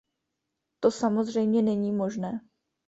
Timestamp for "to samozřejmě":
0.79-1.61